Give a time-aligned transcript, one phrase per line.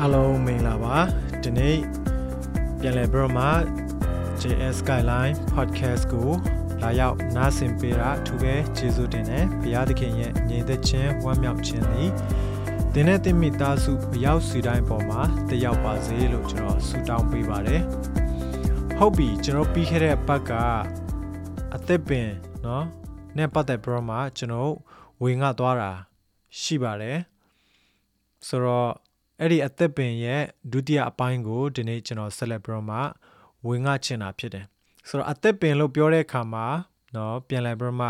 [0.00, 0.96] အားလုံးမင်္ဂလာပါ
[1.42, 1.76] ဒီနေ့
[2.80, 3.46] ပြန်လည်ပြီးတော့မှ
[4.40, 6.30] JS Skyline Podcast ကို
[6.82, 12.10] လာရောက်နားဆင်ပေးတာအထူးပဲကျေးဇူးတင်တယ်ဘုရားသခင်ရဲ့ညီသက်ချင်းဝမ်းမြောက်ခြင်းသည်
[12.92, 17.82] တင်းနဲ့တင်မိသားစုအရောက်စီတိုင်းပေါ်မှာတက်ရောက်ပါစေလို့ကျွန်တော်ဆုတောင်းပေးပါတယ်
[18.98, 20.52] ဟုတ်ပြီကျွန်တော်ပြီးခဲ့တဲ့ပတ်က
[21.74, 22.28] အသက်ပင်
[22.62, 22.82] เนาะ
[23.36, 24.72] နဲ့ပတ်သက်ပြီးတော့မှကျွန်တော်
[25.22, 25.90] ဝေငှသွားတာ
[26.60, 27.18] ရှိပါတယ်
[28.46, 28.90] ဆိုတော့
[29.42, 32.98] အဲ့ဒီအသက်ပင်ရဲ့ဒုတိယအပိုင်းကိုဒီနေ့ကျွန်တော်ဆက်လက်ပြီးတော့မှ
[33.66, 34.66] ဝင်ငှချင်တာဖြစ်တယ်
[35.08, 36.66] ဆိုတော့အသက်ပင်လို့ပြောတဲ့အခါမှာ
[37.12, 38.08] เนาะပြန်လည်ပြီးတော့မှ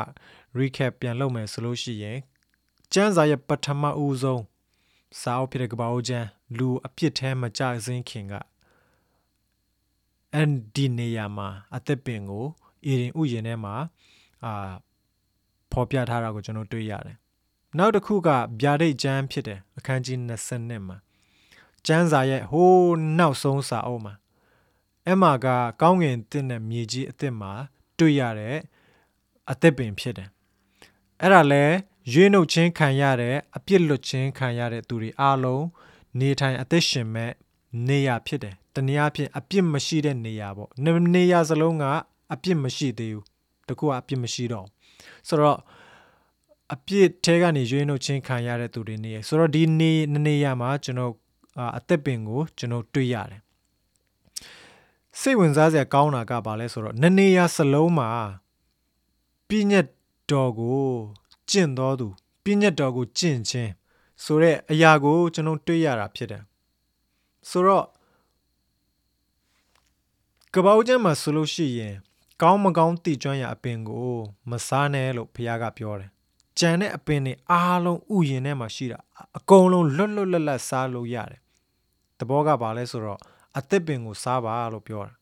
[0.58, 2.18] recap ပြန်လုပ်မယ်ဆိုလို့ရှိရင်
[2.92, 4.42] ကျမ်းစာရဲ့ပထမဦးဆုံး
[5.20, 8.34] စာအုပ်ဖြစ်တဲ့ကပ္ပအိုးကျမ်းလူအပြစ်ထဲမကြစင်းခင်က
[10.34, 12.46] အန်ဒီနေယာမှာအသက်ပင်ကို
[12.86, 13.74] အီရင်ဥယျာဉ်ထဲမှာ
[14.44, 14.52] အာ
[15.72, 17.16] ဖော်ပြထားတာကိုကျွန်တော်တွေ့ရတယ်
[17.78, 18.28] နောက်တစ်ခုက
[18.60, 20.18] ဗျာဒိတ်ကျမ်းဖြစ်တယ်အခန်းကြီး
[20.54, 20.96] 20မှာ
[21.87, 24.13] ကျမ်းစာရဲ့ဟိုးနောက်ဆုံးစာအုပ်မှာ
[25.09, 25.47] အမက
[25.81, 27.51] ကောင်းငင်တစ်နဲ့မြေကြီးအစ်စ်မှာ
[27.97, 28.57] တွေ့ရတဲ့
[29.51, 30.29] အသက်ပင်ဖြစ်တယ်
[31.21, 31.63] အဲ့ဒါလဲ
[32.13, 35.65] ရွေးနှုတ်ချင်းခံရတဲ့အပြစ်လွတ်ချင်းခံရတဲ့သူတွေအားလုံး
[36.19, 37.31] နေထိုင်အသက်ရှင်မဲ့
[37.87, 40.69] နေရာဖြစ်တယ်တနည်းအားဖြင့်အပြစ်မရှိတဲ့နေရာပေါ့
[41.15, 41.85] နေရာစလုံးက
[42.33, 43.25] အပြစ်မရှိသေးဘူး
[43.67, 44.67] တကူကအပြစ်မရှိတော့
[45.27, 45.59] ဆိုတော့
[46.73, 49.91] အပြစ်ထဲကနေရွေးနှုတ်ချင်းခံရတဲ့သူတွေနေရဆိုတော့ဒီနေ
[50.25, 51.13] နေရမှာကျွန်တော်
[51.77, 53.41] အသက်ပင်ကိုကျွန်တော်တွေ့ရတယ်
[55.19, 58.09] စိတ်ဝင်စားစရာကောင်းတာကဘာလဲဆိုတော့နနေရစလုံးမှာ
[59.47, 59.87] ပြည့်ညက်
[60.31, 60.83] တော်ကို
[61.49, 62.07] ကျင့်တော်သူ
[62.43, 63.71] ပြည့်ညက်တော်ကိုကျင့်ခြင်း
[64.23, 66.43] ဆိုတဲ့အရာကိုကျွန်တော်တွေ့ရတာဖြစ်တယ်
[67.49, 67.85] ဆိုတော့
[70.53, 71.95] ကပောက်ကျမ်းမှာဆိုလို့ရှိရင်
[72.41, 74.11] ကောင်းမကောင်းတည်ကျွမ်းရာအပင်ကို
[74.49, 76.09] မစားနဲ့လို့ဘုရားကပြောတယ်
[76.59, 78.99] ကြံတဲ့အပင်တွေအားလုံးဥယျာဉ်ထဲမှာရှိတာ
[79.37, 81.41] အကုန်လုံးလွတ်လွတ်လပ်လပ်စားလို့ရတယ်။
[82.19, 83.19] တဘောကဘာလဲဆိုတော့
[83.57, 85.13] အသက်ပင်ကိုစားပါလို့ပြောတာ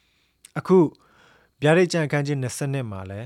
[0.58, 0.78] ။အခု
[1.62, 3.20] ဗျာဒိတ်ကြံခန်းကြီး20နှစ်မှာလဲ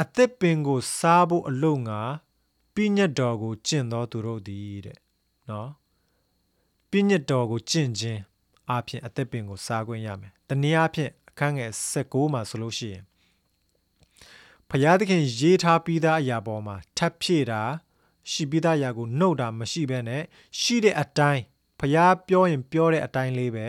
[0.00, 2.00] အသက်ပင်ကိုစားဖို့အလို့ငါ
[2.74, 4.98] ပြညတ်တော်ကိုကျင့်တော်သူတို့သည်တဲ့။
[5.50, 5.70] နော်။
[6.90, 8.20] ပြညတ်တော်ကိုကျင့်ခြင်း
[8.70, 13.04] အပြင်အသက်ပင်ကိုစားခွင့်ရမယ်။တနည်းအားဖြင့်အခန်းငယ်16မှာဆိုလို့ရှိရင်
[14.70, 17.62] ဖျားသခင်ရေးထားပြီးသားအရာပေါ်မှာထပ်ဖြည့်တာ
[18.30, 20.22] ရှိပြီးသားအရာကိုနှုတ်တာမရှိဘဲနဲ့
[20.60, 21.42] ရှိတဲ့အတိုင်း
[21.80, 23.66] ဖျားပြောရင်ပြောတဲ့အတိုင်းလေးပဲ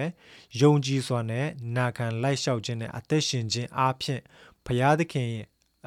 [0.62, 4.22] ယုံကြည်စွာနဲ့နာခံလိုက်လျှောက်ခြင်းနဲ့အသက်ရှင်ခြင်းအပြင်
[4.66, 5.30] ဖျားသခင်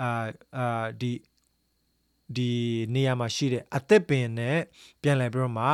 [0.01, 0.11] အာ
[0.57, 1.13] အာဒီ
[2.37, 2.51] ဒီ
[2.95, 4.59] နေရာမှာရှိတဲ့အသက်ပင်နဲ့
[5.03, 5.67] ပြန်လည်ပြီးတော့မှ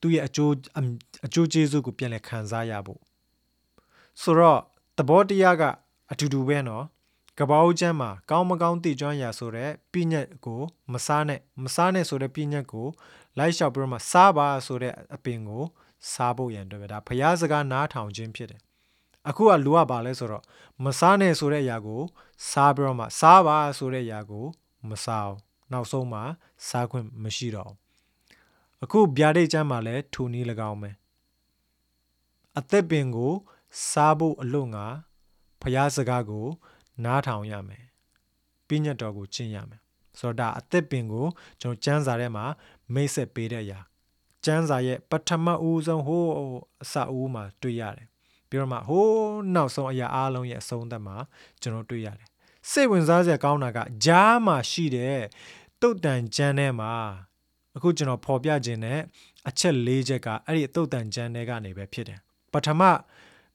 [0.00, 0.52] သူ့ရဲ့အကျိုး
[1.26, 3.00] အကျိုးကျေးဇူးကိုပြန်လည်ခံစားရဖို့
[4.22, 4.60] ဆိုတော့
[4.98, 5.62] သဘောတရားက
[6.10, 6.84] အတူတူပဲနော်
[7.38, 10.60] ကပောက်ကျမ်းမှာကောင်းမကောင်းသိကျွမ်းရာဆိုတဲ့ပြညတ်ကို
[10.92, 12.86] မစားနဲ့မစားနဲ့ဆိုတဲ့ပြညတ်ကို
[13.38, 15.64] လိုက်လျှောက်ပြီးတော့မှစားပါဆိုတဲ့အပင်ကို
[16.12, 18.60] စားဖို့ရန်အတွက်ပဲဒါဖျားစကားနားထောင်ခြင်းဖြစ်တယ်
[19.28, 20.44] အခုကလူကဘာလဲဆိုတော့
[20.84, 22.02] မစားနဲ့ဆိုတဲ့အရာကို
[22.50, 24.44] စားပြီးတော့မှစားပါဆိုတဲ့အရာကို
[24.88, 25.38] မစားအောင်
[25.72, 26.20] နောက်ဆုံးမှ
[26.68, 27.72] စားခွင့်မရှိတော့
[28.82, 30.90] အခုဗျာဒိတ်ကျမ်းမှာလည်းထူနည်း၎င်းပဲ
[32.58, 33.34] အသက်ပင်ကို
[33.90, 34.86] စားဖို့အလို့ငါ
[35.62, 36.46] ဖျားစကားကို
[37.04, 37.84] နားထောင်ရမယ်
[38.68, 39.80] ပြညတ်တော်ကိုကျင့်ရမယ်
[40.18, 41.26] ဆိုတော့ဒါအသက်ပင်ကို
[41.60, 42.44] ကျွန်တော်ကျမ်းစာထဲမှာ
[42.94, 43.80] မိတ်ဆက်ပေးတဲ့အရာ
[44.44, 46.32] ကျမ်းစာရဲ့ပထမဦးဆုံးဟိုး
[46.82, 48.06] အစအဦးမှာတွေ့ရတယ်
[48.48, 49.12] ပြီးတော့မှဟိုး
[49.54, 51.16] နောက်ဆုံးအရာအားလုံးရဲ့အဆုံးသတ်မှာ
[51.62, 52.28] ကျွန်တော်တွေ့ရတယ်
[52.70, 55.20] စိတ်ဝင်စားစရာကောင်းတာကဂျားမှာရှိတဲ့
[55.80, 56.92] တုတ်တန်ကျမ်းထဲမှာ
[57.76, 59.00] အခုကျွန်တော်ဖော်ပြခြင်းနဲ့
[59.48, 62.18] အချက်၄ချက်ကအဲ့ဒီတုတ်တန်ကျမ်းတွေကနေပဲဖြစ်တယ်
[62.52, 62.82] ပထမ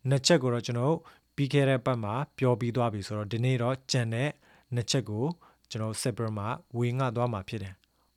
[0.09, 0.95] နှစ်ချက်ကိုတော့ကျွန်တော်
[1.35, 4.29] ပြီးခဲ့တဲ့ပတ်မှာပြောပြီးသွားပြီဆိုတော့ဒီနေ့တော့ကြံတဲ့
[4.73, 5.25] နှစ်ချက်ကို
[5.69, 6.45] ကျွန်တော်ဆက်ပြီးမှ
[6.77, 7.73] ဝေငှသွားမှာဖြစ်တယ်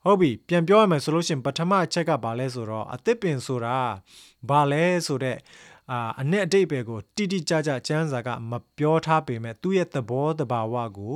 [0.07, 3.79] ဟုတ်ပြီပြန်ပြောရမယ်ဆိုလို့ရှိရင်ပထမအချက်ကဘာလဲဆိုတော့အသစ်ပင်ဆိုတာ
[4.49, 5.39] ဘာလဲဆိုတော့
[5.91, 11.15] အာအနှစ်အတိတ်ပဲကိုတိတိကျကျကျမ်းစာကမပြောထားပေမဲ့သူ့ရဲ့သဘောတဘာဝကို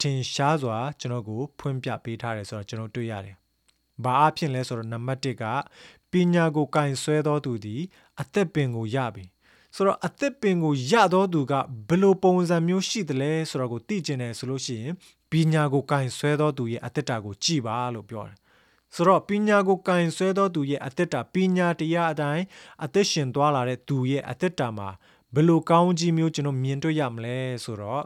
[0.00, 3.36] ထင်ရှားစွာကျွန်တော်ကိုဖွင့်ပြပေးထားတယ်ဆိုတော့ကျွန်တော်တွေ့ရတယ်။
[4.04, 5.44] ဘာအဖြစ်လဲဆိုတော့နံပါတ်1က
[6.12, 7.82] ပညာကိုကင်ဆွဲတော်သူသည်
[8.20, 9.24] အသက်ပင်ကိုရပြီ
[9.76, 11.52] ဆိုတော့အသက်ပင်ကိုရတော့သူက
[11.88, 14.94] ဘယ်လိုပုံစံမျိုးရှိသလဲဆိုတော့ကိုသိကျင်တယ်ဆိုလို့ရှိရင်
[15.30, 18.36] ပညာကိုကင်ဆွဲတော်သူရဲ့အသက်တာကိုကြည်ပါလို့ပြောတယ်
[18.94, 22.44] ဆိုတော့ပညာကိုကင်ဆွဲတော်သူရဲ့အသက်တာပညာတရားအတိုင်း
[22.84, 24.88] အသက်ရှင်သွားလာတဲ့သူရဲ့အသက်တာမှာ
[25.34, 28.04] ဘယ်လိုကောင်းကြီးမျိုးကျွန်တော်မြင်တွေ့ရမလဲဆိုတော့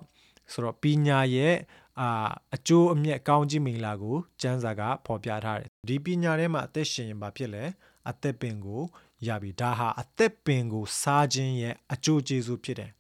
[0.53, 1.55] ဆိုတော့ပညာရဲ့
[2.01, 2.09] အာ
[2.55, 7.65] အကျိုးအမြတ်ကောင်းကြီးမင်္ဂလာကိုကျမ်းစာကဖော်ပြထားတယ်ဒီပညာထဲမှာအသက်ရှင်ရင်ဘာဖြစ်လဲ
[8.11, 8.83] အသက်ပင်ကို
[9.27, 12.91] ရပြီဒါဟာအသက်ပင်ကိုစားခြင်းရဲ့အကျိုးကျေးဇူးဖြစ်တယ်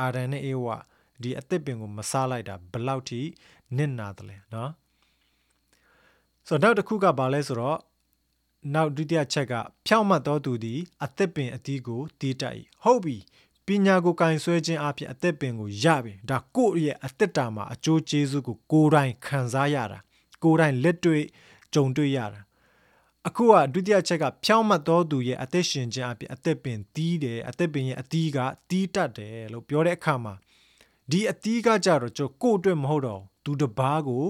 [0.00, 0.76] အာဒန်နဲ့အေဝါ
[1.22, 3.20] ဒီအသက်ပင်ကိုမစားလိုက်တာဘလောက်ထိ
[3.76, 4.70] နစ်နာတယ်လဲနော်
[6.48, 7.78] ဆိုတော့နောက်တစ်ခုကဘာလဲဆိုတော့
[8.74, 9.54] နောက်ဒုတိယချက်က
[9.86, 13.16] ဖြောင့်မတ်သောသူသည်အသက်ပင်အသီးကိုတီးတတ်၏ဟုတ်ပြီ
[13.66, 19.98] ပညာကိုကင်ဆွဲခြင်းအပြင်အသက်ပင်ကိုရပြီဒါကိုယ့်ရဲ့အသက်တာမှာအကျိုးကျေးဇူးကိုကိုယ်တိုင်ခံစားရတာ
[20.42, 21.24] ကိုယ်တိုင်လက်တွေ့
[21.74, 22.40] ကြုံတွေ့ရတာ
[23.26, 28.38] အခုကဒုတိယချက်ကဖြောင်းမတ်သောသူရဲ့အသက်ရှင်ခြင်းအပြင်အသက်ပင်တီးတယ်အသက်ပင်ရဲ့အသီးက
[28.70, 30.34] တီးတတ်တယ်လို့ပြောတဲ့အခါမှာ
[31.10, 34.24] ဒီအသီးကကြတော့ကျွန်ကိုယ့်အတွက်မဟုတ်တော့သူတပားကို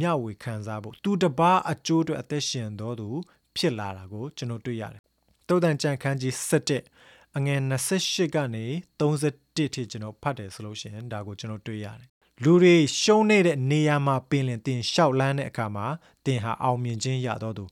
[0.00, 3.08] မျှဝေခံစားဖို့သူတပားအကျိုးအတွက်အသက်ရှင်တော်သူ
[3.56, 5.02] ဖြစ်လာတာကိုကျွန်တော်တွေ့ရတယ်
[5.48, 6.32] တုတ်တန်ကြံခန်းကြီး
[6.80, 8.64] 7အငယ်28ကနေ
[9.00, 12.08] 31ထိကျွန်တော်ဖတ်တယ်ဆိုလို့ရှိရင်ဒါကိုကျွန်တော်တွေ့ရတယ်
[12.42, 15.86] လူတွေရှုံးနေတဲ့နေရာမှာပင်လင်တင်လျှောက်လန်းတဲ့အခါမှာ
[16.26, 17.64] တင်ဟာအောင်မြင်ခြင်းရတော့သူ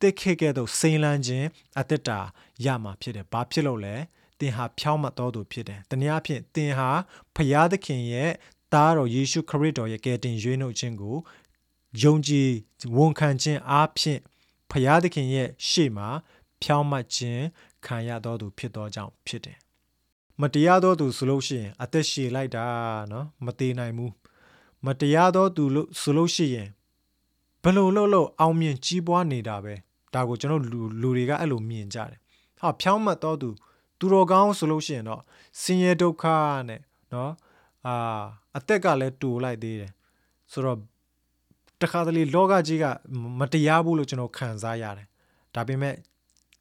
[0.00, 1.46] တစ်ခေကဲ့သို့စိန်လန်းခြင်း
[1.78, 2.18] အတ္တတာ
[2.64, 3.96] ရမှာဖြစ်တယ်။ဘာဖြစ်လို့လဲ။
[4.40, 6.90] သင်ဟာဖြောင်းမတော်သူဖြစ်တယ်။တနည်းအားဖြင့်သင်ဟာ
[7.34, 8.30] ဖရာသခင်ရဲ့
[8.72, 11.16] သားတော်ယေရှုခရစ်တော်ရဲ့ကယ်တင်ရွေးနှုတ်ခြင်းကို
[12.02, 12.50] ယုံကြည်
[12.96, 14.20] ဝန်ခံခြင်းအားဖြင့်
[14.70, 16.08] ဖရာသခင်ရဲ့ရှေ့မှာ
[16.62, 17.44] ဖြောင်းမခြင်း
[17.86, 19.58] ခံရတော်သူဖြစ်သောကြောင့်ဖြစ်တယ်။
[20.40, 22.66] မတရားသောသူဆိုလို့ရှိရင်အသက်ရှည်လိုက်တာ
[23.12, 24.12] နော်မသေးနိုင်ဘူး။
[24.86, 26.68] မတရားသောသူလို့ဆိုလို့ရှိရင်
[27.62, 29.74] ဘလို့လို့လို့အောင်မြင်ကြီးပွားနေတာပဲ
[30.14, 32.18] ဒါကိုကျွန်တော်လူလူတွေကအဲ့လိုမြင်ကြတယ်
[32.60, 33.48] ဟာဖြောင်းမှတ်တော့သူ
[34.00, 35.22] သူတော်ကောင်းဆိုလို့ရှိရင်တော့
[35.60, 36.24] ဆင်းရဲဒုက္ခ
[36.68, 36.80] နဲ့
[37.14, 37.32] နော်
[37.86, 38.22] အာ
[38.56, 39.92] အသက်ကလည်းတူလိုက်သေးတယ်
[40.52, 40.78] ဆိုတော့
[41.80, 42.84] တခါတလေလောကကြီးက
[43.40, 45.06] မတရားဘူးလို့ကျွန်တော်ခံစားရတယ်
[45.54, 45.94] ဒါပေမဲ့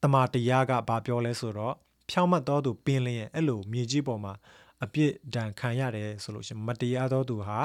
[0.03, 1.75] တမန်တရားကဘာပြောလဲဆိုတော့
[2.09, 4.33] ဖြောင်းမှတ်တော်သူပင်လျင်အဲ့လိုမြေကြီးပေါ်မှာ
[4.83, 7.59] အပြစ်ဒဏ်ခံရတယ်ဆိုလို့ရှိရင်မတရားတော်သူဟာ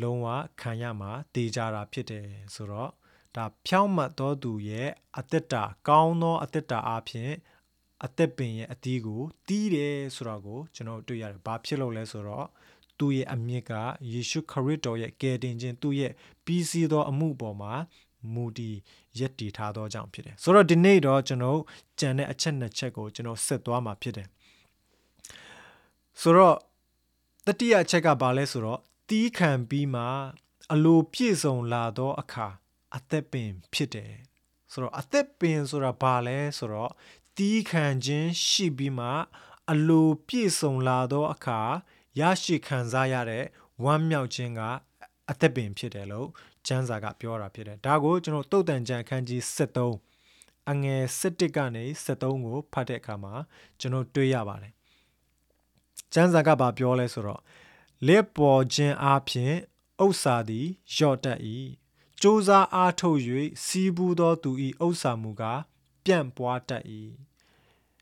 [0.00, 0.26] လုံးဝ
[0.60, 2.90] ခံရမှာတေးကြတာဖြစ်တယ်ဆိုတော့
[3.36, 7.30] ဒါဖြောင်းမှတ်သောသူရဲ့အသက်တာကောင်းသောအသက်တာအပြင်
[8.04, 12.46] အသက်ပင်ရဲ့အသီးကိုတီးတယ်ဆိုတော့ကိုကျွန်တော်တွေ့ရတယ်။ဘာဖြစ်လို့လဲဆိုတော့
[12.98, 13.72] သူ့ရဲ့အမြင့်က
[14.12, 16.12] ယေရှုခရစ်တော်ရဲ့ကယ်တင်ခြင်းသူ့ရဲ့
[16.44, 17.72] ပြီးစီးသောအမှုပေါ်မှာ
[18.34, 18.76] မူတည်
[19.18, 21.60] ရည်တည်ထားသောကြောင့်ဖြစ်တယ်။ဆိုတော့ဒီနေ့တော့ကျွန်တော်
[22.00, 24.28] ကြံတဲ့အချက်နှစ်ချက်ကိုကျွန်တော်ဆက်သွားမှာဖြစ်တယ်။
[26.20, 26.56] ဆိုတော့
[27.46, 30.02] တတိယအချက်ကဘာလဲဆိုတော့တီးခံပြီးမှ
[30.72, 32.46] အလိုပြည့်စုံလာသောအခါ
[32.96, 34.12] အသက်ပင်ဖြစ်တယ်
[34.72, 36.92] ဆိုတော့အသက်ပင်ဆိုတာဘာလဲဆိုတော့
[37.36, 39.08] တီးခံခြင်းရှိပြီးမှ
[39.70, 41.60] အလိုပြည့်စုံလာသောအခါ
[42.20, 43.44] ရရှိခံစားရတဲ့
[43.84, 44.60] ဝမ်းမြောက်ခြင်းက
[45.30, 46.28] အသက်ပင်ဖြစ်တယ်လို့
[46.66, 53.34] ကျမ်းစာကပြောတာဖြစ်တယ်ဒါကိုကျွန်တော်တုတ်တန်ကြံခန်းကြီး73အငယ်7ကနေ73ကိုဖတ်တဲ့အခါမှာ
[53.80, 54.72] ကျွန်တော်တွေ့ရပါတယ်
[56.12, 57.40] ကျမ်းစာကဘာပြောလဲဆိုတော့
[58.06, 59.54] လက်ပေါ်ခြင်းအပြင်
[60.04, 60.66] ဥစ္စာသည်
[60.96, 63.20] ယော့တတ်၏စ조사အားထုတ်၍
[63.64, 64.50] စီးပူးသောသူ၏
[64.84, 65.60] ဥစ္စာမူကား
[66.04, 66.84] ပြန့်ပွားတတ်၏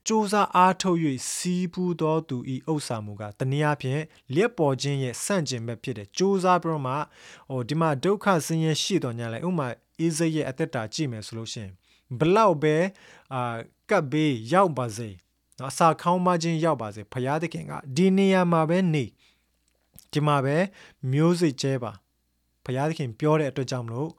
[0.06, 0.98] စူးစမ်းအားထုတ်၍
[1.32, 2.36] စီးပူးသောသူ၏
[2.72, 4.02] ဥစ္စာမူကတနည်းအားဖြင့်
[4.34, 6.94] လျက်ပေါ်ခြင်းရဲ့ဆန့်ကျင်ဘက်ဖြစ်တယ်စူးစမ်းပြီးတော့မှ
[7.50, 9.66] ဟိုဒီမှာဒုက္ခဆင်းရဲရှိတော်ညာလဲဥမာ
[10.00, 11.68] အေးစိရဲ့အသက်တာကြည့်မယ်ဆိုလို့ရှင်
[12.18, 12.76] ဘလောက်ပဲ
[13.34, 13.56] အာ
[13.90, 15.08] ကပ်ဘေးရောက်ပါစေ
[15.58, 19.04] နော်အစာခေါင်းမခြင်းရောက်ပါစေဖရာသခင်ကဒီနေရာမှာပဲနေ
[20.12, 20.56] ဒီမှာပဲ
[21.12, 21.92] မျိုးစိတ်ကျဲပါ
[22.64, 24.10] ဖရာသခင်ပြောတဲ့အတွက်ကြောင့်မလို့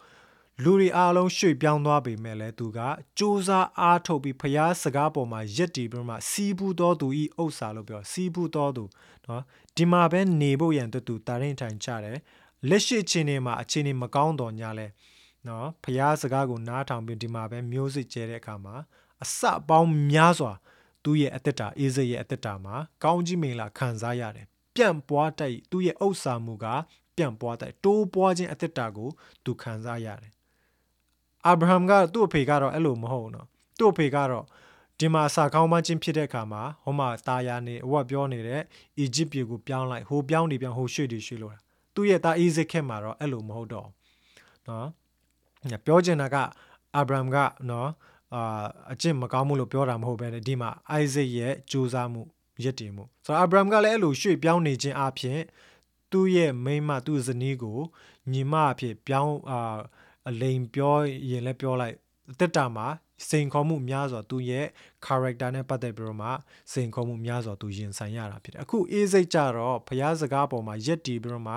[0.63, 3.49] လူတွေအားလုံးရွှေ့ပြောင်းသွားပေမဲ့လည်းသူကစ조사
[3.79, 8.83] အားထုတ်ပြီးဖရားစကားပေါ်မှာယက်တီပြီးမှစီးဘူးတော်သူဤဥစ္စာလို့ပြောစီးဘူးတော်သူ
[9.25, 9.43] နော်
[9.75, 12.17] ဒီမှာပဲနေဖို့ရန်တူတူတာရင်ထိုင်ချတယ်
[12.69, 14.87] လက်ရှိအချိန်တွေမှာအချိန်တွေမကောင်းတော့ညာလဲ
[15.47, 18.75] နော်ဖရားစကားကိုနားထောင်ပြီးဒီမှာပဲမျိုးစစ်ကျဲတဲ့အခါမှာ
[19.23, 20.51] အစပေါင်းများစွာ
[21.03, 26.65] သူ့ရဲ့အသက်တာအေးစရဲ့အသက်တာမှာကောင်းကြီးမင်္ဂလာခံစားရတယ်ပြန့်ပွားတိုက်သူ့ရဲ့ဥစ္စာမှုက
[27.15, 29.09] ပြန့်ပွားတိုက်တိုးပွားခြင်းအသက်တာကို
[29.45, 30.34] သူခံစားရတယ်
[31.47, 33.47] အာဗြဟံကသူ့အဖေကတော့အဲ့လိုမဟုတ်နော်
[33.77, 34.45] သူ့အဖေကတော့
[34.99, 38.61] ဒီမှာစာကောင်းမှချင်းဖြစ်တဲ့အခါမှာဟိုမှာတာယာနေအဝတ်ပြောနေတဲ့
[38.99, 41.53] အီဂျစ်ပြည်ကိုပြောင်းလိုက်ဟိုပြောင်းနေပြောင်းဟိုရွှေ့နေရွှေ့လို့
[41.95, 43.87] သူ့ရဲ့တာအေးစစ်ခက်မှာတော့အဲ့လိုမဟုတ်တော့
[44.67, 44.87] နော်
[45.85, 46.35] ပြောချင်တာက
[46.95, 47.37] အာဗြဟံက
[47.69, 47.89] နော်
[48.35, 52.21] အာအကျင့်မကောင်းမှုလို့ပြောတာမဟုတ်ပဲဒီမှာအိုက်ဇက်ရဲ့ကြိုးစားမှု
[52.63, 55.39] ရည်တည်မှုဆိုတော့အာဗြဟံကလည်းအဲ့လိုရွှေ့ပြောင်းနေခြင်းအပြင်
[56.11, 57.79] သူ့ရဲ့မိန်းမသူ့ဇနီးကို
[58.31, 59.77] ညီမအဖြစ်ပြောင်းအာ
[60.29, 60.95] အလိန်ပြော
[61.29, 61.95] ရင်လည်းပြောလိုက်
[62.39, 62.87] တက်တာမှာ
[63.29, 64.65] စိန်ခေါ်မှုများစွာသူရဲ့
[65.05, 66.29] character နဲ့ပတ်သက်ပြီးတော့မှ
[66.71, 71.55] စိန်ခေါ်မှုများစွာသူရင်ဆိုင်ရတာဖြစ်တယ်အခုအေးစိတ်ကြတော့ဖျားစကားပေါ်မှာရက်တီပြီးတော့မှ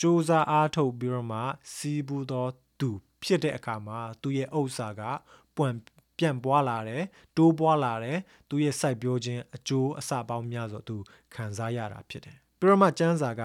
[0.00, 1.40] စူးစမ်းအားထုတ်ပြီးတော့မှ
[1.74, 2.46] စီးပူးသော
[2.80, 2.90] သူ
[3.22, 5.02] ဖြစ်တဲ့အခါမှာသူရဲ့ဥစ္စာက
[5.56, 5.76] ပွန့်
[6.18, 7.02] ပြန့်ပွားလာတယ်
[7.36, 10.96] တိုးပွားလာတယ်သူရဲ့စိုက်ပျိုးခြင်းအကျိုးအစပေါင်းများစွာသူ
[11.34, 13.42] ခံစားရတာဖြစ်တယ်ပြရမကျမ်းစာက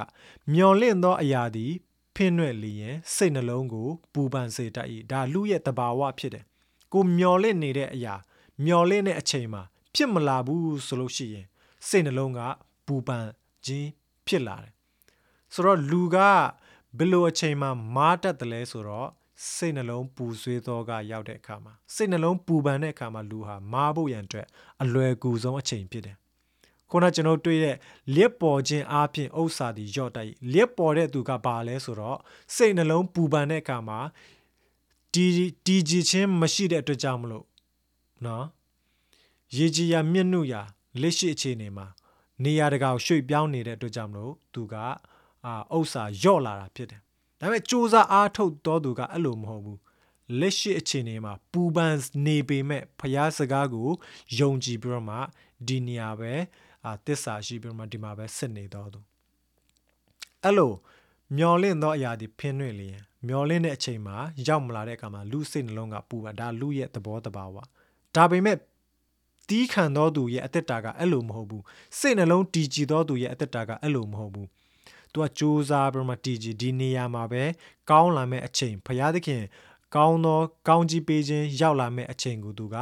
[0.53, 1.71] မျော်လင့်သောအရာသည်
[2.15, 6.45] ဖင်းရွက်လျင်စိတ်နှလုံးကို ပူပန်စေတတ်၏ဒါလူရဲ့တဘာဝဖြစ်တယ်
[6.93, 8.15] ကိုမျော်လင့်နေတဲ့အရာ
[8.65, 9.61] မျော်လင့်တဲ့အချိန်မှာ
[9.95, 11.45] ဖြစ်မလာဘူးဆိုလို့ရှိရင်
[11.87, 12.39] စိတ်နှလုံးက
[12.87, 13.25] ပူပန်
[13.65, 13.89] ခြင်း
[14.27, 14.73] ဖြစ်လာတယ်
[15.53, 16.17] ဆိုတော့လူက
[16.97, 19.09] ဘယ်လိုအချိန်မှာမားတတ်တယ်လဲဆိုတော့
[19.53, 24.47] စိတ်နှလုံးပူဆွေးသောကရောက်တဲ့အခါမှာစိတ်နှလုံးပူပန်တဲ့အခါမှာလူဟာမားဖို့ရန်အတွက်
[24.83, 26.15] အလွယ်ကူဆုံးအချိန်ဖြစ်တယ်
[26.91, 27.75] ခုနကျွန်တော်တွေ့တဲ့
[28.13, 32.19] လျက်ပေါ်ခြင်းအပြင်ဥစ္စာတွေညော့တိုက်လျက်ပေါ်တဲ့သူကဘာလဲဆိုတော့
[32.55, 33.99] စိတ်နှလုံးပူပန်တဲ့အခါမှာ
[35.13, 37.45] ဒီဒီကြည်ချင်းမရှိတဲ့အတွက်ကြောင့်မလို့
[38.25, 38.45] နော်
[39.57, 40.61] ရေကြီးရမြင့်နုရာ
[41.01, 41.87] လက်ရှိအခြေအနေမှာ
[42.43, 44.75] နေရာတကာရွှေ့ပြောင်းနေတဲ့အတွက်ကြောင့်မလို့သူက
[45.45, 47.01] အာဥစ္စာညော့လာတာဖြစ်တယ်
[47.39, 49.79] ဒါပေမဲ့စူးစမ်းအားထုတ်တော်သူကအဲ့လိုမဟုတ်ဘူး
[50.39, 51.95] လက်ရှိအခြေအနေမှာပူပန်
[52.25, 53.89] နေပေမဲ့ဖျားစကားကို
[54.39, 55.17] ယုံကြည်ပြီးတော့မှ
[55.67, 56.33] ဒီနေရာပဲ
[56.85, 58.99] အာတစ္ဆာရှိပြီးတော့မှဒီမှာပဲစစ်နေတော်သူ
[60.43, 60.73] အဲ့လို
[61.37, 62.97] မျောလင့်သောအရာတွေဖင်းနှွင့်လျင်
[63.27, 67.55] မျောလင့်တဲ့အချိန်မှာရောက်မလာတဲ့အခါမှာလူစိတ်နှလုံးကပူပါဒါလူရဲ့သဘောတဘာဝ
[68.15, 68.57] ဒါပေမဲ့
[69.49, 71.63] တီးခံသောသူရဲ့အသက်တာကအဲ့လိုမဟုတ်ဘူး
[71.99, 74.47] စိတ်နှလုံးတည်ကြည်သောသူရဲ့အသက်တာကအဲ့လိုမဟုတ်ဘူး
[75.13, 77.43] သူကစူးစားပြီးမှတည်ကြည်ဒီနေရာမှာပဲ
[77.89, 79.41] ကောင်းလာမဲ့အချိန်ဖရာသခင်
[79.95, 82.75] ကောင်းသောကောင်းကြီးပေးခြင်းရောက်လာမဲ့အချိန်ကိုသူက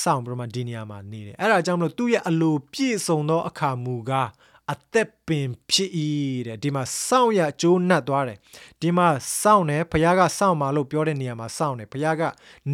[0.00, 4.30] စောင့်ပြီးမှဒီနေရာမှာနေတယ်အဲ့ဒါကြောင့်မလို့သူ့ရဲ့အလိုပြည့်စုံသောအခါမူကား
[4.72, 5.90] အသက်ပင်ဖြစ်၏
[6.46, 8.38] တဲ့ဒီမှာစောင့်ရကြိုးနှက်သွားတယ်
[8.82, 9.08] ဒီမှာ
[9.42, 12.22] စောင့်တယ်ဘုရားကစောင့်ပါလို့ပြောတဲ့နေရာမှာစောင့်တယ်ဘုရားက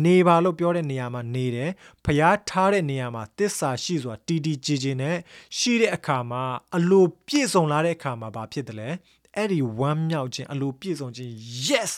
[0.05, 1.71] နေပါလို့ပြောတဲ့နေရာမှာနေတယ်
[2.05, 5.17] ဘုရားထားတဲ့နေရာမှာတစ္ဆာရှိစွာတီတီကြည်ကြည်နဲ့
[5.59, 6.43] ရှိတဲ့အခါမှာ
[6.77, 8.89] အလိုပြည့်စုံလာတဲ့အခါမှာဘာဖြစ်တယ်လဲ
[9.37, 11.33] အဲ့ဒီဝမ်းမြောက်ခြင်းအလိုပြည့်စုံခြင်း
[11.69, 11.93] yes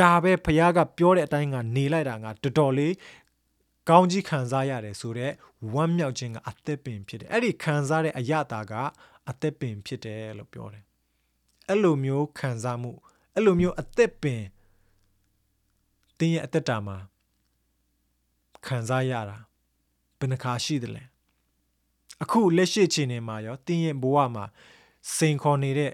[0.00, 2.94] ဒါပဲဘုရားကပြောတဲ့အတိုင်းကနေလိုက်တာငါတော်တော်လေး
[3.88, 5.34] ကောင်းကြီးခံစားရတယ်ဆိုတော့
[5.74, 8.72] ဝမ်းမြောက်ခြင်းကအသက်ပင်ဖြစ်တယ်အဲ့ဒီခံစားတဲ့အရတာက
[9.30, 10.84] အသက်ပင်ဖြစ်တယ်လို့ပြောတယ်
[11.68, 12.92] အဲ့လိုမျိုးခံစားမှု
[13.34, 14.42] အဲ့လိုမျိုးအသက်ပင်
[16.18, 16.96] တင်းရဲ့အသက်တာမှာ
[18.66, 19.36] ခံစားရတာ
[20.18, 21.04] ဘယ်နှခါရှိတယ်လဲ
[22.22, 24.44] အခုလက်ရှိချိန်နေမှာရောတင်းရဲ့ဘဝမှာ
[25.16, 25.92] စိန်ခေါ်နေတဲ့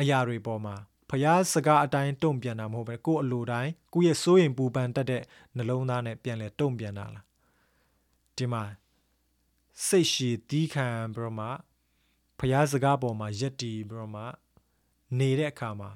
[0.00, 0.74] အရာတွေပေါ်မှာ
[1.09, 5.23] ဖျားစကားအတိုင်းတုံ့ပြန်တာမဟုတ်ပဲကိုယ်အလိုတိုင်းကိုယ့်ရဲ့စိုးရင်ပူပန်တတ်တဲ့
[5.55, 7.25] နှလုံးသားနဲ့ပြန်လဲတုံ့ပြန်တာလား
[8.37, 8.63] ဒီမှာ
[9.87, 11.47] စိတ်ရှည်တီးခံပြီးတော့မှ
[12.39, 14.23] ဖျားစကားပေါ်မှာယက်တီပြီးတော့မှ
[15.19, 15.91] နေတဲ့အခါမှာ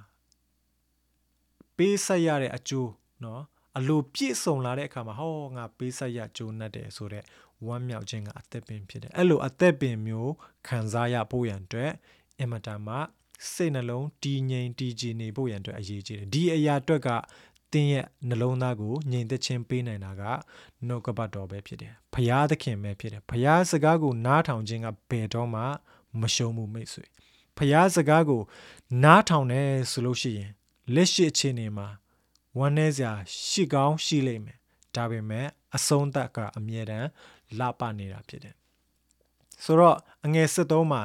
[1.78, 3.42] ပေးဆက်ရတဲ့အကျိုးเนาะ
[3.78, 7.26] အလိုပြည့်စုံလာတဲ့အခါမှာဟောငါပေးဆက်ရကြိုးနှက်တယ်ဆိုတော့
[7.66, 10.34] ဝမ်းမြောက်ခြင်းကအသက်ပင်ဖြစ်တယ်အဲ့လိုအသက်ပင်မျိုး
[10.68, 11.92] ခံစားရဖို့ရန်အတွက်
[12.40, 12.98] အင်မတန်မှ
[13.53, 17.09] စိတ်နှလုံးတည်ငြိမ်တည်ကြည်နေဖို့ရန်အတွက်အရေးကြီးတယ်ဒီအရာအတွက်က
[17.73, 20.23] တင်းရဲ့နှလုံးသားကိုငြိမ်သက်ခြင်းပေးနိုင်တာက
[20.87, 25.63] နှုတ်ကပတ်တော်ပဲဖြစ်တယ်။ဖရာသခင်ပဲဖြစ်တယ်။ဖရာစကားကိုနားထောင်ခြင်းကဘယ်တော့မှ
[26.21, 27.05] မရှုံးမှုမိတ်ဆွေ။
[27.57, 28.43] ဖရာစကားကို
[29.05, 30.51] နားထောင်တယ်ဆိုလို့ရှိရင်
[30.95, 31.89] လက်ရှိအခြေအနေမှာ
[32.59, 33.13] ဝမ်းနည်းစရာ
[33.49, 34.59] ရှိကောင်းရှိလိမ့်မယ်။
[34.95, 37.09] ဒါပေမဲ့အဆုံးသတ်ကအမြဲတမ်း
[37.59, 38.55] လပနေတာဖြစ်တယ်။
[39.65, 41.03] ဆိုတော့အငယ်73မှာ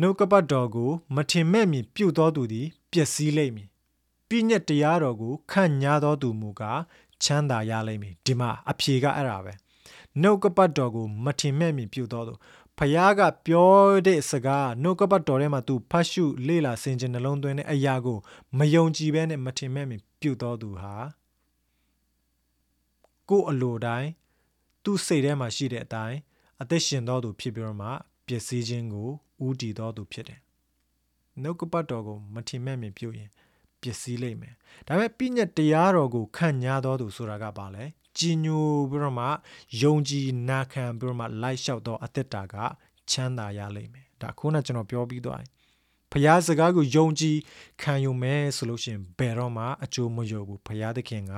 [0.00, 3.68] နှုတ်ကပတ်တော်ကို မထင်မဲ့မြင်ပြုတ်တော်သူသည်ပျက်စီးလိမ့်မည်
[4.28, 6.80] ပြည့်ညက်တရားတော်ကိုခန့်ညာတော်သူမူကား
[7.22, 9.52] ချမ်းသာရလိမ့်မည်ဒီမှာအဖြေကအဲ့ဒါပဲ
[10.20, 12.34] နှုတ်ကပတ်တော်ကိုမထင်မဲ့မြင်ပြုတ်တော်သူ
[12.78, 13.72] ဖယားကပြော
[14.06, 18.18] တဲ့စကားနှုတ်ကပတ်တော်ထဲမှာသူဖတ်ရှုလေ့လာဆင်ခြင်နှလုံးသွင်းတဲ့အရာကို
[18.58, 20.94] မယုံကြည်ဘဲနဲ့မထင်မဲ့မြင်ပြုတ်တော်သူဟာ
[23.28, 24.10] ကိုယ်အလိုတိုင်း
[24.84, 26.18] သူ့စိတ်ထဲမှာရှိတဲ့အတိုင်း
[26.62, 27.88] အသက်ရှင်တော်သူဖြစ်ပြီးတော့မှ
[28.26, 29.10] ပျက်စီးခြင်းကို
[29.46, 30.40] ဥတည်တော်သူဖြစ်တယ်
[31.42, 33.30] နှုတ်ကပတ်တော်ကိုမထင်မဲ့မြင်ပြုတ်ရင်
[33.80, 34.54] ပျက်စီးလိမ့်မယ်
[34.86, 37.84] ဒါပေမဲ့ပြည့်ညက်တရားတော်ကိုခန့်ညာတော်သူဆိုတာကပါလဲ
[38.18, 39.26] ကြီးညိုပြီးတော့မှ
[39.82, 42.54] ယုံကြည်နာခံပြီးတော့မှလိုက်လျှောက်သောအသက်တာက
[43.10, 45.50] ချမ်းသာရလိမ့်မယ်ဒါခုနကကျွန်တော်ပြောပြီးသွားတယ်
[46.12, 47.36] ဖျားစကားကိုယုံကြည်
[47.82, 51.34] ခံယူမယ်ဆိုလို့ရှိရင်ဘယ်တော့မှအကျိုးမရဘူးဖျားသခင်က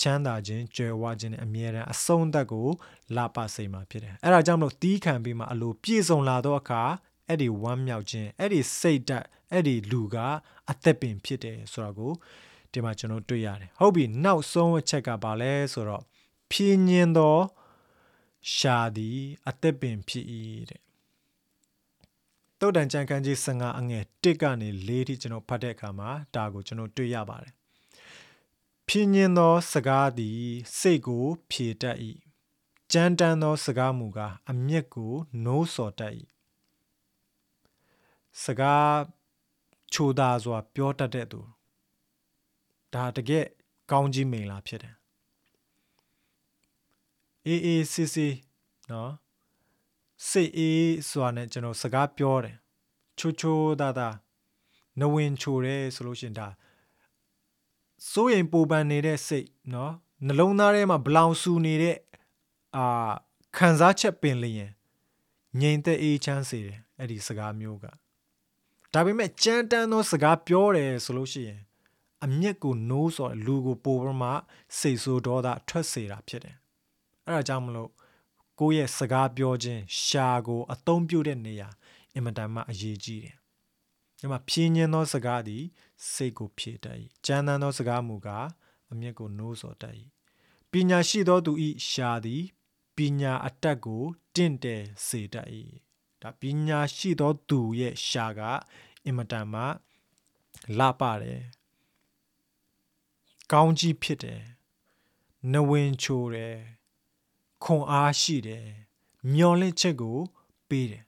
[0.00, 2.68] ချမ်းသာခြင်းကြွယ်ဝခြင်းနဲ့အမြဲတမ်းအဆုံးသက်ကို
[3.16, 6.82] လာပစိတ်မှာဖြစ်တယ်အဲ့ဒါကြောင့်မလို့တီးခံပြီးမှအလိုပြည့်စုံလာတော့အခါ
[7.28, 10.16] အဲ့ဒီဝမ်းမြောက်ခြင်းအဲ့ဒီစိတ်ဓာတ်အဲ့ဒီလူက
[10.70, 12.12] အသက်ပင်ဖြစ်တယ်ဆိုတာကို
[12.72, 16.04] ဒီမှာကျွန်တော်တွေ့ရတယ်ဟုတ်ပြီနောက်ဆုံးအချက်ကပါလဲဆိုတော့
[16.50, 17.38] ဖြင်းညင်းသော
[18.54, 20.26] ရှာသည်အသက်ပင်ဖြစ်၏
[20.70, 20.82] တဲ့
[22.60, 27.52] တုတ်တန်ကြံခန်းကြီး15အငယ်1ကနေ4ထိကျွန်တော်ဖတ်တဲ့အခါမှာဒါကိုကျွန်တော်တွေ့ရပါတယ်
[28.88, 30.42] ဖြင်းညင်းသောစကားသည်
[30.78, 31.96] စိတ်ကိုဖြေတတ်၏
[32.92, 35.12] ကြမ်းတမ်းသောစကားမူကားအမျက်ကို
[35.44, 36.12] နိုးစော်တတ်၏
[38.44, 38.94] စကား
[39.92, 41.40] ချိုသာစွာပြောတတ်တဲ့သူ
[42.94, 43.46] ဒါတကယ်
[43.90, 44.94] ကောင်းကြီးမိန်လာဖြစ်တယ်
[47.46, 48.34] အေးအေးစစ်စစ်
[48.90, 49.12] နော်
[50.28, 52.56] စိတ်အေးစွာနဲ့ကျွန်တော်စကားပြောတယ်
[53.18, 54.08] ချိုချိုသာသာ
[55.00, 56.48] နဝင်ချိုတယ်ဆိုလို့ရှင်ဒါ
[58.10, 59.92] စိုးရင်ပူပန်နေတဲ့စိတ်နော်
[60.26, 61.96] နှလုံးသားထဲမှာဘလောင်ဆူနေတဲ့
[62.76, 62.84] အာ
[63.56, 64.70] ခံစားချက်ပင်လျင်
[65.60, 67.86] ငြိမ်သက်အေးချမ်းစေတယ်အဲ့ဒီစကားမျိုးက
[68.94, 71.60] ဒါပေမဲ့ကြမ်းတမ်းသောစကားပြောတယ်ဆိုလို့ရှိရင်
[72.24, 74.30] အမျက်ကိုနိုးဆိုလူကိုပိုပြီးမှ
[74.78, 76.56] စိတ်ဆိုးဒေါသထွက်စေတာဖြစ်တယ်
[77.26, 77.90] အဲ့ဒါကြောင့်မလို့
[78.60, 81.68] ကိုယ့်ရဲ့စကားပြောခြင်းရှာကိုအသုံးပြုတဲ့နေရာ
[82.14, 83.36] အင်မတန်မှအရေးကြီးတယ်။
[84.18, 85.64] ဒီမှာဖြင်းညင်းသောစကားသည်
[86.12, 88.48] စိတ်ကိုဖြည့်တတ်၏။ကြမ်းတမ်းသောစကားမူကား
[88.92, 89.94] အမျက်ကိုနိုးစော်တတ်၏။
[90.70, 91.52] ပညာရှိသောသူ၏
[91.88, 92.42] ရှာသည်
[92.96, 94.02] ပညာအတတ်ကို
[94.34, 95.48] တင့်တယ်စေတတ်၏။
[96.22, 98.40] ဒါပညာရှိသောသူရဲ့ရှာက
[99.04, 99.62] အင်မတန်မှ
[100.78, 101.42] လာပါတယ်။
[103.52, 104.42] ကောင်းကြီးဖြစ်တယ်။
[105.52, 106.56] နဝင်ချိုတယ်။
[107.64, 108.66] ခွန်အားရှိတယ်။
[109.32, 110.18] မျော်လင့်ချက်ကို
[110.68, 111.04] ပေးတယ်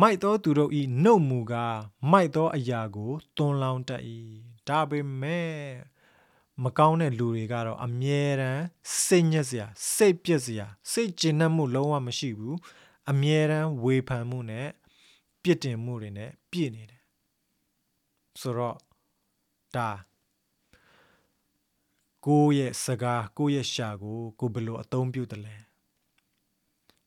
[0.00, 1.78] မိုက်သောသူတို့ဤနှုတ်မူကား
[2.10, 4.02] မိုက်သောအရာကိုတွန်းလောင်းတတ်၏
[4.68, 5.54] ဒါပေမဲ့
[6.62, 8.62] မကောင်းတဲ့လူတွေကတော့အမြဲတမ်း
[9.04, 12.56] စိတ်ညစ်စရာစိတ်ပြက်စရာစိတ်ကျဉ်နှံ့မှုလုံးဝမရှိဘူး
[13.09, 14.67] အမြဲတမ်းဝေဖန်မှုနဲ့
[15.43, 17.03] ပြစ်တင်မှုတွေနဲ့ပြည့်နေတယ်
[18.41, 18.77] ဆိုတော့
[19.75, 19.89] ဒါ
[22.25, 25.55] ကိုယ့်ရဲ့စကားကိုယ့်ရဲ့ရှာကိုကိုဘယ်လိုအသုံးပြုတယ်လဲ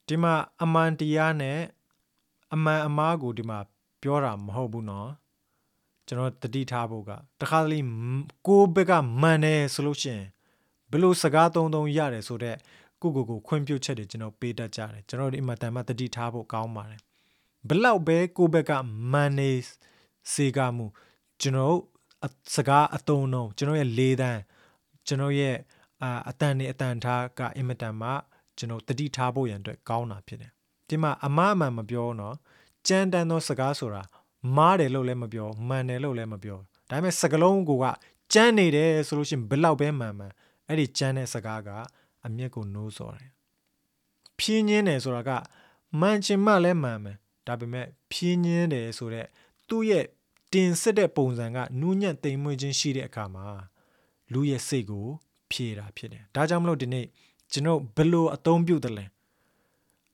[0.06, 1.58] ဒီမှာအမှန်တရားနဲ့
[2.54, 3.58] အမှန်အမားကိုဒီမှာ
[4.02, 5.08] ပြောတာမဟုတ်ဘူးเนาะ
[6.06, 7.10] ကျွန်တော်တတိထားဖို့က
[7.40, 7.78] တခါတလေ
[8.46, 10.24] ကိုဘက်ကမှန်တယ်ဆိုလို့ရှိရင်
[10.90, 12.58] ဘလို့စကားသုံးသုံးရတယ်ဆိုတော့
[13.01, 17.01] ကိုကိုကိုခွင့်ပြုချက်တွေကျွန်တော်ပေးတတ်ကြတယ်ကျွန်တော်ဒီအမှန်တန်မှတတိထားဖို့ကောင်းပါတယ်
[17.69, 18.71] ဘလောက်ပဲကိုဘက်က
[19.11, 19.51] မှန်နေ
[20.33, 20.85] စေကမှု
[21.41, 21.75] ကျွန်တော်
[22.55, 24.41] စကားအတုံးလုံးကျွန်တော်ရဲ့လေးတန်း
[25.07, 25.55] ကျွန်တော်ရဲ့
[26.01, 28.09] အာအတန်နေအတန်ထားကအင်မတန်မှ
[28.57, 30.51] ကျွန်တော်တတိထားဖို့ရန်အတွက်ကောင်းတာဖြစ်တယ်
[30.87, 32.35] ဒီမှာအမအမှန်မပြောတော့
[32.87, 34.03] ကြမ်းတမ်းသောစကားဆိုတာ
[34.57, 36.57] မားတယ်လို့လည်းမပြောမှန်တယ်လို့လည်းမပြော
[36.89, 37.85] ဒါပေမဲ့စကလုံးကိုက
[38.33, 40.33] ကြမ်းနေတယ်ဆိုလို့ရှိရင်ဘယ်လောက်ပဲမှန်မှန်
[40.67, 41.69] အဲ့ဒီကြမ်းတဲ့စကားက
[42.25, 43.31] အမျက်ကိုနိုးစော်တယ်
[44.39, 45.31] ဖြင်းညင်းတယ်ဆိုတာက
[45.99, 49.27] မှန်ချင်မှလည်းမှန်မယ်ဒါပေမဲ့ဖြင်းညင်းတယ်ဆိုတော့
[49.69, 50.05] သူ့ရဲ့
[50.53, 53.45] တင်စစ်တဲ့ပုံစံကနူးညံ့တိမ်မွေ့ခြင်းရှိတဲ့အခါမှာ
[54.33, 55.07] လူရဲ့စိတ်ကို
[55.51, 57.05] ဖြေတာဖြစ်တယ်ဒါကြောင့်မလို့ဒီနေ့
[57.51, 59.05] ကျွန်တော်ဘယ်လိုအသုံးပြုတယ်လဲ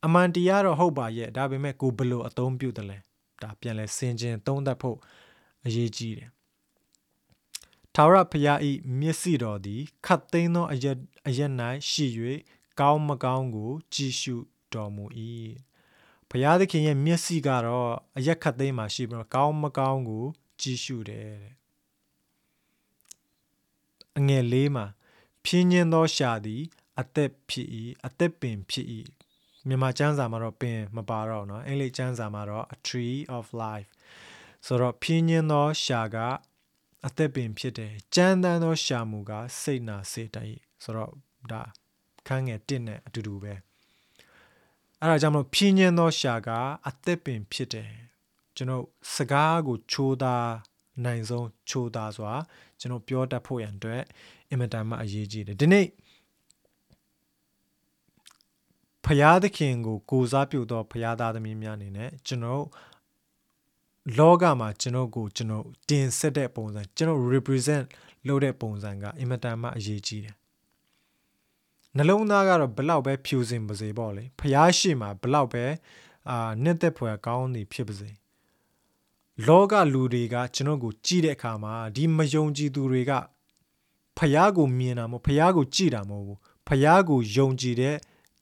[0.06, 2.98] အမှန်တရားတော့ဟုတ်ပါရဲ့ဒါပေမဲ့ကိုဘယ်လိုအသုံးပြုတယ်လဲ
[3.42, 4.98] ဒါပြန်လဲစင်ကျင်သုံးသပ်ဖို့
[5.66, 6.30] အရေးကြီးတယ်
[7.95, 8.59] ထာဝရဘုရား၏
[9.01, 10.97] မျက်စိတော်သည်ခတ်သိမ်းသောအရက်
[11.29, 11.53] အရက်၌
[11.91, 12.07] ရှိ၍
[12.81, 14.37] ကောင်းမကောင်းကို ကြည့်ရှု
[14.73, 15.05] တော်မူ၏
[16.29, 20.25] ဘုရားသခင်ရဲ့မျက်စိကတော့အရက်ခတ်သိမ်းမှာရှိပြီးတော့ကောင်းမကောင်းကို
[20.61, 21.55] ကြည့်ရှုတယ်တဲ့
[24.19, 24.87] အငယ်လေးမှာ
[25.45, 26.63] ဖြင်းညင်းသောရှာသည်
[27.01, 27.69] အသက်ဖြစ်၏
[28.07, 28.87] အသက်ပင်ဖြစ်၏
[29.67, 33.91] မြန်မာကျမ်းစာမှာတော့ပင်မပါတော့เนาะအင်္ဂလိပ်ကျမ်းစာမှာတော့ a tree of life
[34.67, 36.17] ဆိုတော့ဖြင်းညင်းသောရှာက
[37.08, 40.48] အသက်ပင်ဖြစ်တယ်ကြမ်းတမ်းသောရှာမူကစိတ်နာစေတတ်၏
[40.84, 41.12] ဆိုတော့
[41.52, 41.62] ဒါ
[42.28, 43.54] ခန်းငယ်1နဲ့အတူတူပဲ
[45.00, 46.50] အဲ့ဒါကြောင့်မလို့ဖြင်းညင်းသောရှာက
[46.88, 47.92] အသက်ပင်ဖြစ်တယ်
[48.56, 50.50] ကျွန်တော်စကားကိုချိုးသား
[51.06, 52.32] နိုင်ဆုံးချိုးသားစွာ
[52.80, 54.04] ကျွန်တော်ပြောတတ်ဖို့ရန်အတွက်
[54.50, 55.88] အင်မတန်မှအရေးကြီးတယ်ဒီနေ့
[59.06, 62.64] ဖရာသခင်ကိုကိုစားပြုသောဖရာသားသမီးများအနေနဲ့ကျွန်တော်
[64.18, 67.86] လောကမှာကျွန်တော်ကိုကျွန်တော်တင်ဆက်တဲ့ပုံစံကျွန်တော် represent
[68.28, 70.36] လုပ်တဲ့ပုံစံကအင်မတန်မှအရေးကြီးတယ်
[71.96, 75.66] နှလုံးသားကတော့ဘလောက်ပဲဖြူစင်ပါစေပေါ့လေဖျားရှိမှာဘလောက်ပဲ
[76.30, 78.10] အာနှစ်သက်ဖွယ်ကောင်းနေဖြစ်ပါစေ
[79.48, 83.12] လောကလူတွေကကျွန်တော်ကိုကြည့်တဲ့အခါမှာဒီမယုံကြည်သူတွေက
[84.18, 87.96] ဖျားကိုမြင်တာမဟုတ်ဖျားကိုကြည့်တာမဟုတ်ဘူးဖျားကိုယုံကြည်တဲ့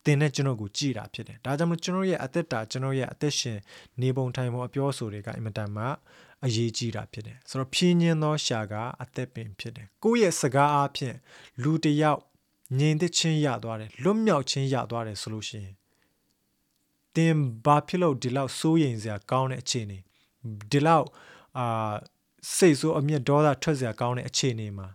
[0.05, 3.57] သင်နဲ့ကျွန်တော်ကိုကြည်တာဖြစ်တယ်ဒါကြောင့်မို့ကျွန်တော်ရဲ့အသက်တာကျွန်တော်ရဲ့အသက်ရှင်
[4.01, 5.85] နေပုံထိုင်ပုံအပြောဆိုတွေကအင်မတန်မှ
[6.45, 11.15] အရေးကြီးတာဖြစ်တယ်ဆိုတော့ဖြင်းညင်းသောရှာကအသက်ပင်ဖြစ်တယ်ကိုယ့်ရဲ့စကားအားဖြင့်
[11.63, 12.21] လူတယောက်
[12.79, 15.75] ငြိမ်သက်ခြင်းရသွားတယ်လွတ်မြောက်ခြင်းရသွားတယ်ဆိုလို့ရှိရင်
[17.15, 17.35] သင်
[17.65, 19.97] ဘာဖြစ်လို့ဒီလောက်စိုးရိမ်စရာကောင်းတဲ့အခြေအနေ
[20.71, 21.07] ဒီလောက်
[21.59, 21.93] အာ
[22.55, 24.87] စိတ်ဆိုးအမျက်ဒေါသထွက်စရာကောင်းတဲ့အခြေအနေမှာ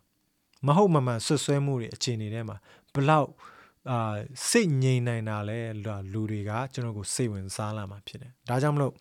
[0.67, 2.57] မဟုတ်မမှန်ဆွဆွဲမှုတွေအခြေအနေထဲမှာ
[2.95, 3.29] ဘလောက်
[3.91, 4.15] အာ
[4.49, 5.61] စိတ်ငြိမ်နိုင်တာလဲ
[6.13, 8.93] လူတွေကကျွန်တော်ကိုစိတ်ဝင်စားလာမှာဖြစ်တယ်ဒါကြောင့်မလို့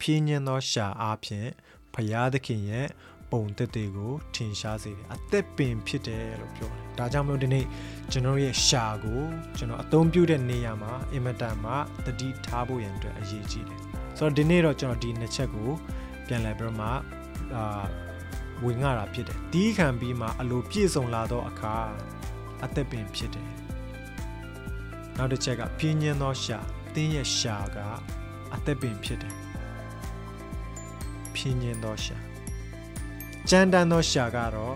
[0.00, 1.48] ဖြင်းညင်းသောရှာအားဖြင့်
[1.94, 2.86] ဘုရားသခင်ရဲ့
[3.32, 7.64] ပုံသက်တွေကိုထင်ရှားစေတယ်အသက်ပင်ဖြစ်တယ်လို့ပြောတယ်ဒါကြောင့်မလို့ဒီနေ့
[8.12, 9.20] ကျွန်တော်ရဲ့ရှာကို
[9.58, 11.72] ကျွန်တော်အသုံးပြုတဲ့နေရာမှာအင်မတန်မှ
[12.06, 13.80] တတိထားဖို့ရန်အတွက်အရေးကြီးတယ်
[14.18, 15.70] ဆိုတော့ဒီနေ့တော့ကျွန်တော်ဒီနှစ်ချက်ကို
[16.26, 16.88] ပြန်လည်ပြီးတော့မှ
[17.54, 17.82] အာ
[18.64, 21.76] ဝင်ငါတာဖြစ်တယ်တီးခံပြီးမှအလိုပြည့်စုံလာသောအခါ
[22.63, 23.49] အသက်ပင်ဖြစ်တယ်
[25.17, 26.57] နောက်တစ်ချက်ကပြင်းညင်းသောရှာ
[26.95, 27.77] တင်းရဲ့ရှာက
[28.53, 29.35] အသက်ပင်ဖြစ်တယ်
[31.35, 32.17] ပြင်းညင်းသောရှာ
[33.49, 34.75] ကြမ်းတမ်းသောရှာကတော့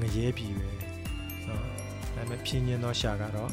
[0.00, 0.68] ငရဲပြီပဲ
[1.44, 1.62] เนาะ
[2.14, 3.50] ဒါပေမဲ့ပြင်းညင်းသောရှာကတော့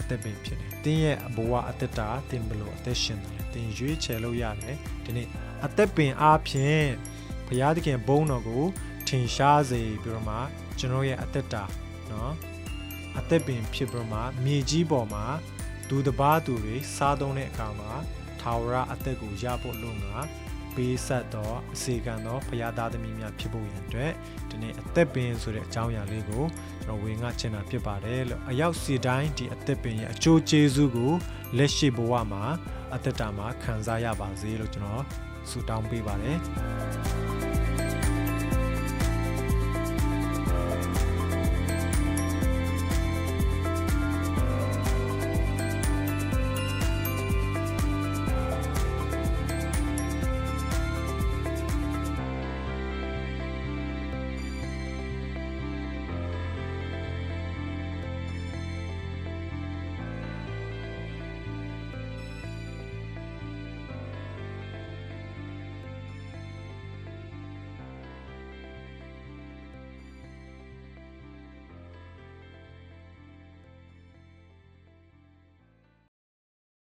[0.00, 5.28] အသက်ပင်ဖြစ်တယ်တင်းရဲ့ဘဝအသက်တာတင်းဘလို့အသက်ရှင်တယ်တင်းရွေးချယ်လို့ရတယ်ဒီနေ့
[5.64, 6.88] အသက်ပင်အားဖြင့်
[7.46, 8.64] ဘုရားသခင်ဘုန်းတော်ကို
[9.08, 10.36] ထင်ရှားစေပြီးတော့မှ
[10.78, 11.64] ကျွန်တော်ရဲ့အသက်တာ
[12.08, 12.30] เนาะ
[13.19, 15.25] အသက်ပင်ဖြစ်ပြီးတော့မှမြေကြီးပေါ်မှာ
[15.89, 17.91] ဒူတပားသူတွေစားသုံးတဲ့အခါမှာ
[18.41, 20.15] ထာဝရအသက်ကိုရဖို့လို့ငါ
[20.75, 24.11] ပေးဆက်တော့အစီကံတော့ဘုရားသားသမီးများဖြစ်ဖို့ရန်အတွက်
[24.49, 26.43] ဒီနေ့အသက်ပင်ဆိုတဲ့အကြောင်းအရာလေးကို
[26.83, 31.13] ကျွန်တော်ဝင်ငါချင်တာဖြစ်ပါတယ်လို့အရောက်စီတိုင်းဒီအသက်ပင်ရဲ့အကျိုးကျေးဇူးကို
[31.57, 32.43] လက်ရှိဘဝမှာ
[32.95, 35.03] အသက်တာမှာခံစားရပါစေလို့ကျွန်တော်
[35.49, 36.37] ဆုတောင်းပေးပါတယ်